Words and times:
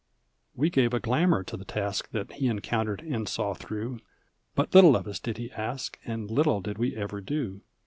[4i 0.57 0.59
We 0.59 0.69
gave 0.71 0.95
a 0.95 0.99
glamour 0.99 1.43
to 1.43 1.55
the 1.55 1.63
task 1.63 2.09
That 2.09 2.31
he 2.31 2.47
encountered 2.47 3.03
and 3.03 3.29
saw 3.29 3.53
through. 3.53 3.99
But 4.55 4.73
little 4.73 4.95
of 4.95 5.05
us 5.07 5.19
did 5.19 5.37
he 5.37 5.51
ask, 5.51 5.99
And 6.05 6.31
little 6.31 6.59
did 6.59 6.79
we 6.79 6.95
ever 6.95 7.21
do. 7.21 7.61